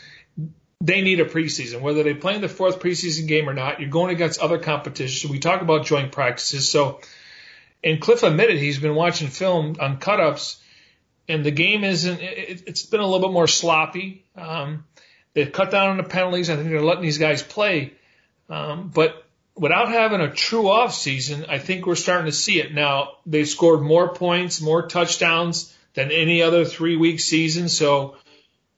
[0.81, 1.81] they need a preseason.
[1.81, 5.31] Whether they play in the fourth preseason game or not, you're going against other competition.
[5.31, 6.69] We talk about joint practices.
[6.69, 7.01] So,
[7.83, 10.61] and Cliff admitted he's been watching film on cut-ups,
[11.27, 12.19] and the game isn't.
[12.19, 14.25] It, it's been a little bit more sloppy.
[14.35, 14.85] Um,
[15.35, 16.49] They've cut down on the penalties.
[16.49, 17.93] I think they're letting these guys play.
[18.49, 19.23] Um, but
[19.55, 23.17] without having a true off season, I think we're starting to see it now.
[23.25, 27.67] they've scored more points, more touchdowns than any other three week season.
[27.67, 28.15] So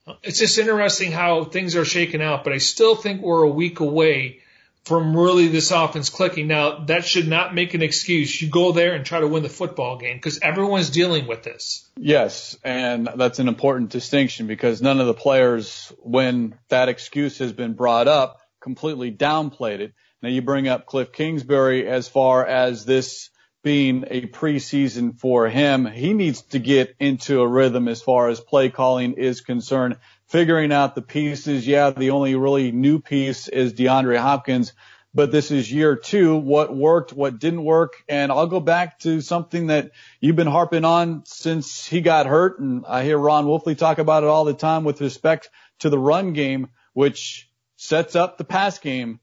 [0.07, 2.43] uh, it's just interesting how things are shaking out.
[2.43, 4.39] But I still think we're a week away
[4.87, 6.47] from really this offense clicking.
[6.47, 8.41] Now, that should not make an excuse.
[8.41, 11.87] You go there and try to win the football game because everyone's dealing with this.
[11.97, 17.53] Yes, and that's an important distinction because none of the players, when that excuse has
[17.53, 19.93] been brought up, completely downplayed it.
[20.21, 23.29] Now you bring up Cliff Kingsbury as far as this
[23.63, 25.85] being a preseason for him.
[25.85, 29.97] He needs to get into a rhythm as far as play calling is concerned
[30.27, 31.65] figuring out the pieces.
[31.65, 34.73] Yeah, the only really new piece is DeAndre Hopkins,
[35.13, 36.35] but this is year two.
[36.35, 38.03] What worked, what didn't work.
[38.07, 42.59] And I'll go back to something that you've been harping on since he got hurt.
[42.59, 45.99] And I hear Ron Wolfley talk about it all the time with respect to the
[45.99, 49.19] run game, which sets up the pass game.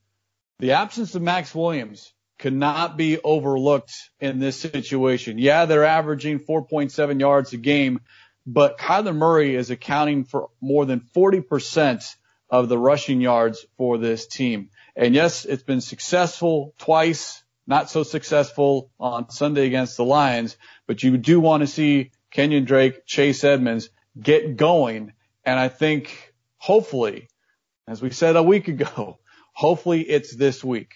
[0.60, 5.38] The absence of Maxx Williams cannot be overlooked in this situation.
[5.38, 8.00] Yeah, they're averaging 4.7 yards a game,
[8.46, 12.14] but Kyler Murray is accounting for more than 40%
[12.50, 14.70] of the rushing yards for this team.
[14.94, 21.02] And yes, it's been successful twice, not so successful on Sunday against the Lions, but
[21.02, 23.88] you do want to see Kenyon Drake, Chase Edmonds
[24.20, 25.12] get going.
[25.44, 27.28] And I think hopefully,
[27.88, 29.18] as we said a week ago,
[29.52, 30.94] hopefully it's this week.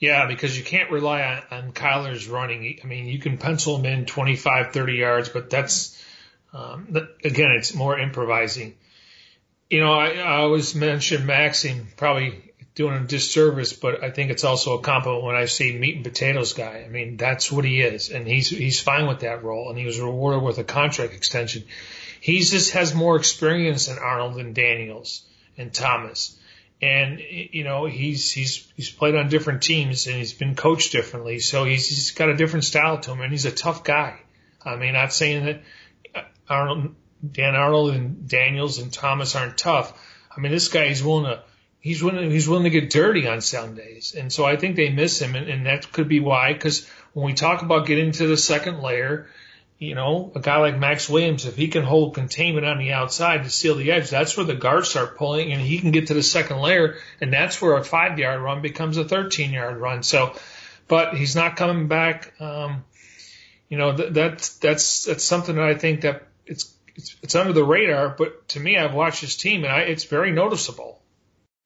[0.00, 2.78] Yeah, because you can't rely on, on Kyler's running.
[2.82, 6.00] I mean, you can pencil him in 25, 30 yards, but that's
[6.58, 8.74] um, again, it's more improvising.
[9.70, 14.44] You know, I, I always mention Maxim probably doing a disservice, but I think it's
[14.44, 16.84] also a compliment when I see meat and potatoes guy.
[16.84, 19.84] I mean, that's what he is, and he's he's fine with that role, and he
[19.84, 21.64] was rewarded with a contract extension.
[22.20, 25.24] He just has more experience than Arnold and Daniels
[25.56, 26.36] and Thomas,
[26.82, 31.38] and you know he's he's he's played on different teams and he's been coached differently,
[31.38, 34.18] so he's he's got a different style to him, and he's a tough guy.
[34.64, 35.62] I mean, not saying that
[36.48, 36.94] Arnold,
[37.32, 39.92] Dan Arnold and Daniels and Thomas aren't tough.
[40.36, 41.42] I mean, this guy is willing to
[41.80, 45.20] he's willing he's willing to get dirty on Sundays, and so I think they miss
[45.20, 46.52] him, and, and that could be why.
[46.52, 49.28] Because when we talk about getting to the second layer,
[49.78, 53.44] you know, a guy like Maxx Williams, if he can hold containment on the outside
[53.44, 56.14] to seal the edge, that's where the guards start pulling and he can get to
[56.14, 56.96] the second layer.
[57.20, 60.02] And that's where a five yard run becomes a 13 yard run.
[60.02, 60.34] So,
[60.88, 62.34] but he's not coming back.
[62.40, 62.84] Um,
[63.68, 67.52] you know, th- that's, that's, that's something that I think that it's, it's, it's under
[67.52, 71.00] the radar, but to me, I've watched his team and I, it's very noticeable.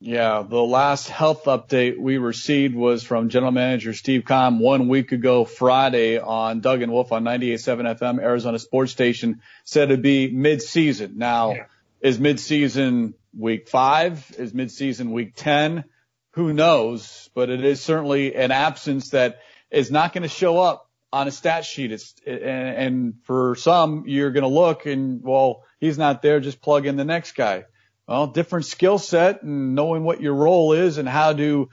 [0.04, 5.12] Yeah, the last health update we received was from General Manager Steve Keim one week
[5.12, 9.42] ago Friday on Doug and Wolf on 98.7 FM Arizona Sports Station.
[9.62, 11.18] Said it'd be mid-season.
[11.18, 11.66] Now, yeah.
[12.00, 14.28] is mid-season week five?
[14.36, 15.84] Is mid-season week 10?
[16.32, 17.30] Who knows?
[17.32, 19.38] But it is certainly an absence that
[19.70, 21.92] is not going to show up on a stat sheet.
[21.92, 26.40] It's and, and for some, you're going to look and well, he's not there.
[26.40, 27.64] Just plug in the next guy
[28.12, 31.70] well, different skill set and knowing what your role is and how to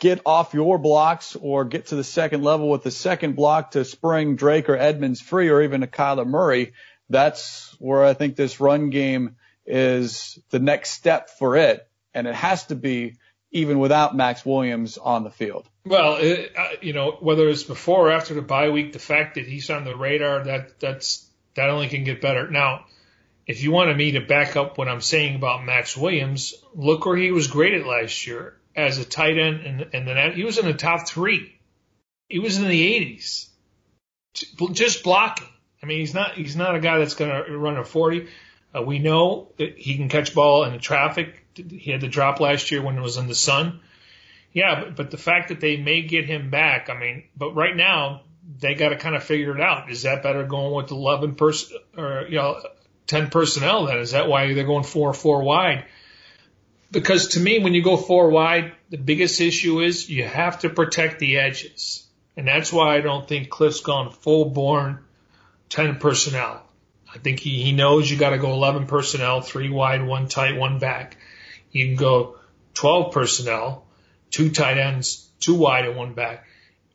[0.00, 3.84] get off your blocks or get to the second level with the second block to
[3.84, 6.72] spring Drake or Edmonds free or even a Kyler Murray.
[7.10, 11.86] That's where I think this run game is the next step for it.
[12.12, 13.16] And it has to be
[13.50, 15.68] even without Maxx Williams on the field.
[15.86, 19.34] Well, it, uh, you know, whether it's before or after the bye week, the fact
[19.34, 22.50] that he's on the radar, that that's that only can get better.
[22.50, 22.86] Now,
[23.46, 27.16] if you wanted me to back up what I'm saying about Maxx Williams, look where
[27.16, 30.64] he was graded last year as a tight end, and, and then he was in
[30.64, 31.54] the top three.
[32.28, 33.48] He was in the 80s,
[34.72, 35.48] just blocking.
[35.82, 38.28] I mean, he's not he's not a guy that's going to run a 40.
[38.74, 41.44] Uh, we know that he can catch ball in the traffic.
[41.54, 43.80] He had the drop last year when it was in the sun.
[44.54, 47.76] Yeah, but, but the fact that they may get him back, I mean, but right
[47.76, 48.22] now
[48.60, 49.90] they got to kind of figure it out.
[49.90, 52.62] Is that better going with 11 person or you know
[53.08, 53.98] 10 personnel then?
[53.98, 55.84] Is that why they're going four, four wide?
[56.90, 60.70] Because to me, when you go four wide, the biggest issue is you have to
[60.70, 62.06] protect the edges.
[62.36, 65.00] And that's why I don't think Kliff's gone full born
[65.70, 66.62] 10 personnel.
[67.12, 70.56] I think he, he knows you got to go 11 personnel, three wide, one tight,
[70.56, 71.16] one back.
[71.70, 72.36] You can go
[72.74, 73.83] 12 personnel,
[74.34, 76.44] two tight ends, two wide and one back.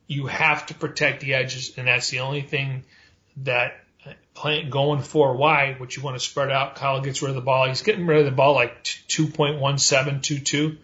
[0.07, 2.83] You have to protect the edges, and that's the only thing
[3.37, 6.75] that uh, playing going four wide, which you want to spread out.
[6.75, 7.69] Kyle gets rid of the ball.
[7.69, 10.79] He's getting rid of the ball like 2.1722.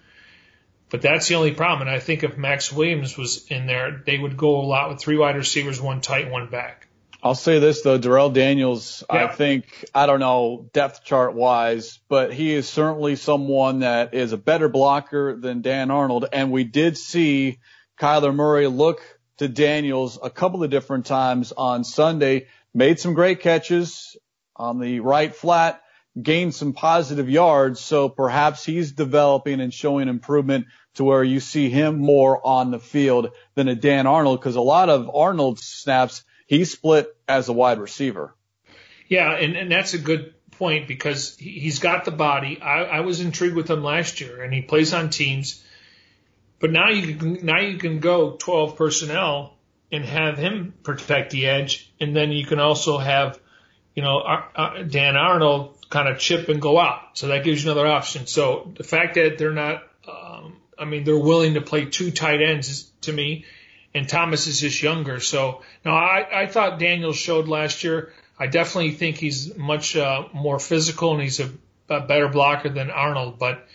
[0.90, 1.90] But that's the only problem.
[1.90, 5.00] And I think if Maxx Williams was in there, they would go a lot with
[5.00, 6.85] three wide receivers, one tight, one back.
[7.26, 9.26] I'll say this though, Darrell Daniels, yeah.
[9.26, 14.32] I think, I don't know, depth chart wise, but he is certainly someone that is
[14.32, 16.28] a better blocker than Dan Arnold.
[16.32, 17.58] And we did see
[18.00, 19.02] Kyler Murray look
[19.38, 24.16] to Daniels a couple of different times on Sunday made some great catches
[24.56, 25.82] on the right flat,
[26.22, 27.80] gained some positive yards.
[27.80, 32.80] So perhaps he's developing and showing improvement to where you see him more on the
[32.80, 37.54] field than a Dan Arnold because a lot of Arnold's snaps he split as a
[37.54, 38.34] wide receiver.
[39.08, 42.60] Yeah, and, and that's a good point because he's got the body.
[42.62, 45.64] I, I was intrigued with him last year, and he plays on teams.
[46.60, 49.56] But now you can now you can go 12 personnel
[49.92, 53.40] and have him protect the edge, and then you can also have,
[53.94, 54.24] you know,
[54.90, 57.02] Dan Arnold kind of chip and go out.
[57.14, 58.26] So that gives you another option.
[58.26, 62.42] So the fact that they're not, um, I mean, they're willing to play two tight
[62.42, 63.46] ends is, to me,
[63.96, 65.22] and Thomas is just younger.
[65.22, 68.12] So now I, I thought Daniel showed last year.
[68.38, 71.50] I definitely think he's much uh, more physical and he's a,
[71.90, 73.66] a better blocker than Arnold, but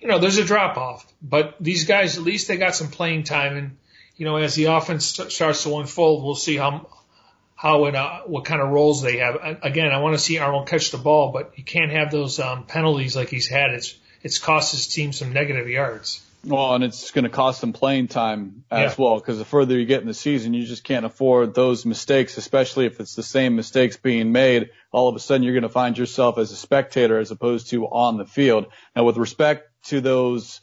[0.00, 1.06] you know, there's a drop off.
[1.22, 3.76] But these guys, at least they got some playing time and
[4.16, 6.88] you know, as the offense starts to unfold, we'll see how
[7.54, 9.36] how it uh, what kind of roles they have.
[9.62, 12.64] Again, I want to see Arnold catch the ball, but you can't have those um,
[12.64, 13.70] penalties like he's had.
[13.70, 16.20] It's it's cost his team some negative yards.
[16.44, 19.04] Well, and it's going to cost them playing time as yeah.
[19.04, 22.38] well because the further you get in the season, you just can't afford those mistakes,
[22.38, 24.70] especially if it's the same mistakes being made.
[24.90, 27.86] All of a sudden, you're going to find yourself as a spectator as opposed to
[27.86, 28.66] on the field.
[28.96, 30.62] Now, with respect to those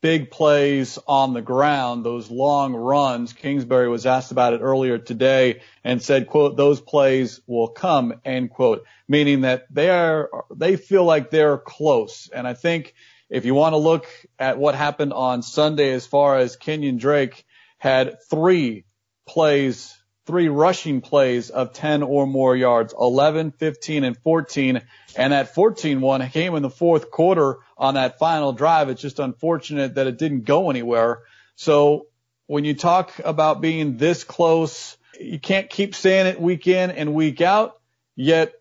[0.00, 3.32] big plays on the ground, those long runs.
[3.32, 8.50] Kingsbury was asked about it earlier today and said, quote, those plays will come, end
[8.50, 12.30] quote, meaning that they are, they feel like they're close.
[12.32, 12.94] And I think
[13.30, 14.06] if you want to look
[14.38, 17.44] at what happened on Sunday as far as Kenyon Drake
[17.78, 18.84] had three
[19.26, 19.96] plays
[20.30, 24.80] three rushing plays of 10 or more yards, 11, 15, and 14.
[25.16, 28.88] And that 14 one came in the fourth quarter on that final drive.
[28.88, 31.22] It's just unfortunate that it didn't go anywhere.
[31.56, 32.06] So
[32.46, 37.12] when you talk about being this close, you can't keep saying it week in and
[37.12, 37.80] week out,
[38.14, 38.52] yet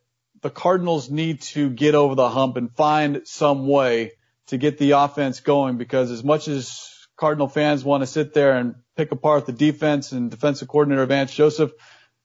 [0.41, 4.13] the Cardinals need to get over the hump and find some way
[4.49, 8.57] to get the offense going because as much as Cardinal fans want to sit there
[8.57, 11.71] and pick apart the defense and defensive coordinator Vance Joseph.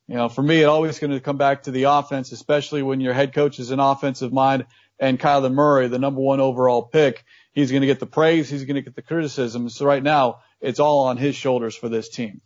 [0.07, 3.01] You know, for me, it always going to come back to the offense, especially when
[3.01, 4.67] your head coach is an offensive mind
[4.99, 8.49] and Kyler Murray, the number one overall pick, he's going to get the praise.
[8.49, 9.69] He's going to get the criticism.
[9.69, 12.41] So right now it's all on his shoulders for this team.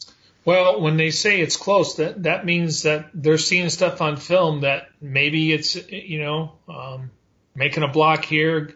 [0.44, 4.62] Well, when they say it's close, that that means that they're seeing stuff on film
[4.62, 7.10] that maybe it's you know um,
[7.54, 8.74] making a block here,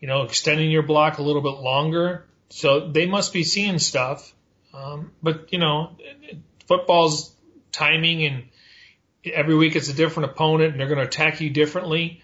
[0.00, 2.24] you know, extending your block a little bit longer.
[2.50, 4.32] So they must be seeing stuff.
[4.72, 5.96] Um, but you know,
[6.66, 7.34] football's
[7.72, 8.44] timing and
[9.24, 12.22] every week it's a different opponent and they're going to attack you differently.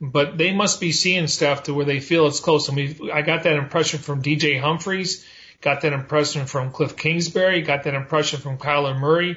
[0.00, 2.68] But they must be seeing stuff to where they feel it's close.
[2.68, 5.24] I mean, I got that impression from DJ Humphries,
[5.60, 9.36] got that impression from Kliff Kingsbury, got that impression from Kyler Murray.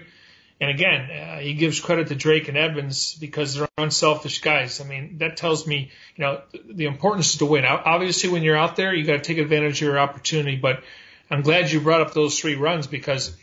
[0.60, 4.82] And again, uh, he gives credit to Drake and Edmonds because they're unselfish guys.
[4.82, 7.64] I mean, that tells me, you know, the importance is to win.
[7.66, 10.56] Obviously, when you're out there, you got to take advantage of your opportunity.
[10.56, 10.82] But
[11.30, 13.36] I'm glad you brought up those three runs because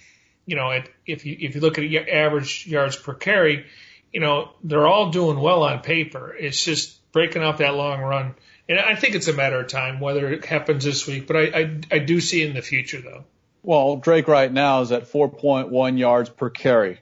[0.46, 3.66] you know, it, if you if you look at your average yards per carry,
[4.12, 6.34] you know, they're all doing well on paper.
[6.38, 8.34] It's just breaking off that long run.
[8.68, 11.42] And I think it's a matter of time whether it happens this week, but I,
[11.42, 13.24] I, I do see in the future though.
[13.62, 17.00] Well, Drake right now is at 4.1 yards per carry.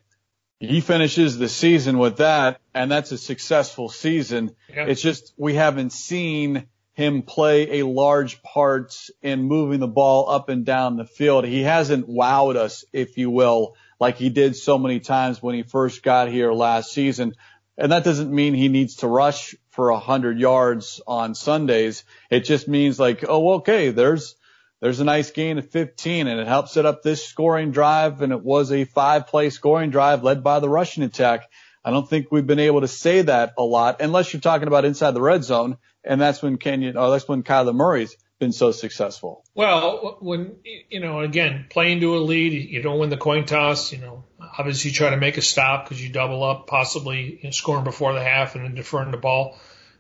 [0.63, 4.55] He finishes the season with that, and that's a successful season.
[4.73, 4.87] Yeah.
[4.87, 10.49] It's just we haven't seen him play a large part in moving the ball up
[10.49, 11.45] and down the field.
[11.45, 15.65] He hasn't wowed us, if you will, like he did so many times when he
[15.65, 17.35] first got here last season.
[17.77, 22.05] And that doesn't mean he needs to rush for a hundred yards on Sundays.
[22.31, 24.37] It just means like, oh, okay, there's,
[24.83, 28.21] there's a nice gain of 15 and it helps set up this scoring drive.
[28.21, 31.49] And it was a five play scoring drive led by the rushing attack.
[31.85, 34.85] I don't think we've been able to say that a lot unless you're talking about
[34.85, 38.73] inside the red zone and that's when Kenyon, or that's when Kyler Murray's been so
[38.73, 39.45] successful.
[39.55, 40.57] Well, when
[40.91, 43.93] you know, again, playing to a lead, you don't win the coin toss.
[43.93, 44.25] You know,
[44.59, 47.85] obviously you try to make a stop because you double up, possibly you know, scoring
[47.85, 49.57] before the half and then deferring the ball.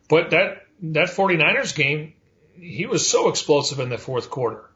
[0.08, 2.14] But that that 49ers game,
[2.56, 4.68] he was so explosive in the fourth quarter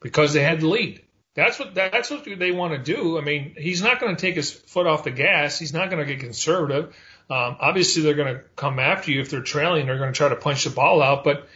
[0.00, 1.02] because they had the lead.
[1.34, 3.16] That's what that's what they want to do.
[3.16, 5.58] I mean, he's not going to take his foot off the gas.
[5.58, 6.86] He's not going to get conservative.
[7.30, 9.86] Um, obviously, they're going to come after you if they're trailing.
[9.86, 11.22] They're going to try to punch the ball out.
[11.22, 11.46] But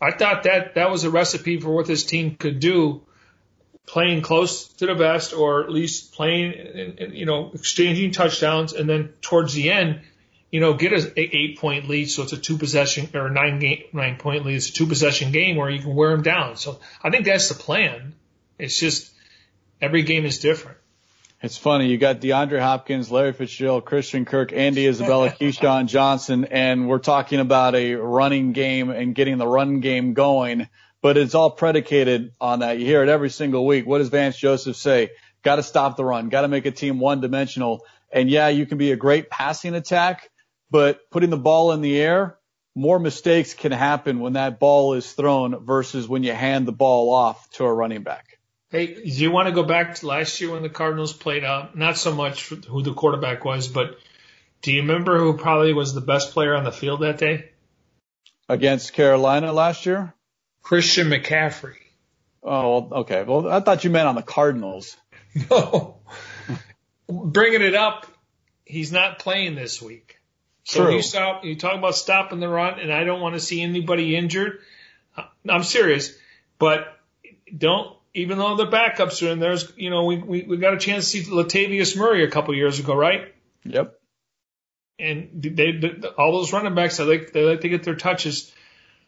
[0.00, 3.02] I thought that that was a recipe for what this team could do,
[3.86, 9.08] playing close to the best, or at least playing, you know, exchanging touchdowns, and then
[9.22, 10.02] towards the end,
[10.52, 12.04] you know, get a, a eight point lead.
[12.10, 14.54] So it's a two possession or nine game nine point lead.
[14.54, 16.56] It's a two possession game where you can wear them down.
[16.56, 18.14] So I think that's the plan.
[18.58, 19.10] It's just
[19.80, 20.78] every game is different.
[21.42, 21.88] It's funny.
[21.88, 27.40] You got DeAndre Hopkins, Larry Fitzgerald, Christian Kirk, Andy Isabella, KeeSean Johnson, and we're talking
[27.40, 30.68] about a running game and getting the run game going.
[31.00, 32.78] But it's all predicated on that.
[32.78, 33.86] You hear it every single week.
[33.86, 35.10] What does Vance Joseph say?
[35.42, 36.28] Got to stop the run.
[36.28, 37.84] Got to make a team one dimensional.
[38.12, 40.30] And yeah, you can be a great passing attack,
[40.72, 42.38] but putting the ball in the air,
[42.74, 47.12] more mistakes can happen when that ball is thrown versus when you hand the ball
[47.12, 48.38] off to a running back.
[48.70, 51.76] Hey, do you want to go back to last year when the Cardinals played out?
[51.76, 53.98] Not so much who the quarterback was, but
[54.62, 57.50] do you remember who probably was the best player on the field that day?
[58.48, 60.14] Against Carolina last year?
[60.62, 61.76] Christian McCaffrey.
[62.42, 63.24] Oh, okay.
[63.24, 64.96] Well, I thought you meant on the Cardinals.
[65.50, 65.96] No.
[67.08, 68.06] Bringing it up,
[68.66, 70.18] he's not playing this week.
[70.64, 70.96] So True.
[70.96, 71.44] you stop.
[71.44, 74.60] You talk about stopping the run, and I don't want to see anybody injured.
[75.16, 76.12] Uh, I'm serious,
[76.58, 76.96] but
[77.56, 80.78] don't even though the backups are in there, you know, we, we, we got a
[80.78, 83.34] chance to see Latavius Murray a couple years ago, right?
[83.64, 83.98] Yep.
[84.98, 88.52] And they, they all those running backs, they like, they like to get their touches.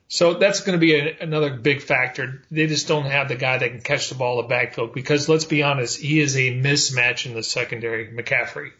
[0.08, 2.42] So that's going to be a, another big factor.
[2.50, 5.28] They just don't have the guy that can catch the ball in the backfield because
[5.28, 8.72] let's be honest, he is a mismatch in the secondary, McCaffrey.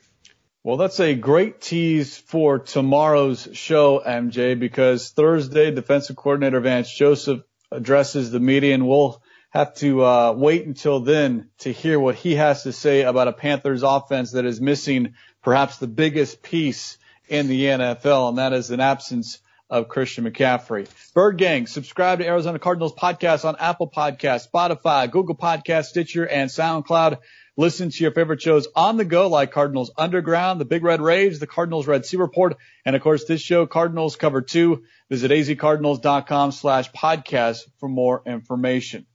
[0.64, 7.42] Well, that's a great tease for tomorrow's show, MJ, because Thursday, defensive coordinator Vance Joseph
[7.70, 12.36] addresses the media and we'll have to uh, wait until then to hear what he
[12.36, 15.12] has to say about a Panthers offense that is missing
[15.42, 16.96] perhaps the biggest piece
[17.28, 19.40] in the NFL, and that is an absence
[19.70, 20.88] of Christian McCaffrey.
[21.14, 26.50] Bird Gang, subscribe to Arizona Cardinals podcast on Apple Podcasts, Spotify, Google Podcasts, Stitcher, and
[26.50, 27.18] SoundCloud.
[27.56, 31.38] Listen to your favorite shows on the go like Cardinals Underground, The Big Red Rage,
[31.38, 34.82] The Cardinals Red Sea Report, and of course this show, Cardinals Cover 2.
[35.08, 39.06] Visit azcardinals.com slash podcast for more information.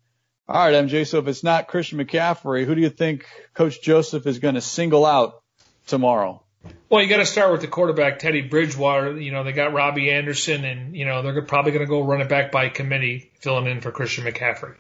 [0.48, 1.06] All right, MJ.
[1.06, 4.62] So if it's not Christian McCaffrey, who do you think Coach Joseph is going to
[4.62, 5.44] single out
[5.86, 6.44] tomorrow?
[6.90, 9.20] Well, you got to start with the quarterback, Teddy Bridgewater.
[9.20, 12.22] You know, they got Robbie Anderson, and you know they're probably going to go run
[12.22, 14.76] it back by committee, filling in for Christian McCaffrey.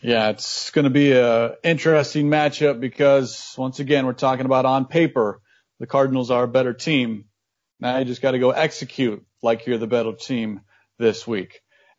[0.00, 4.86] Yeah, it's going to be a interesting matchup because once again we're talking about on
[4.86, 5.42] paper
[5.78, 7.24] the Cardinals are a better team.
[7.80, 10.60] Now you just got to go execute like you're the better team
[10.98, 11.60] this week.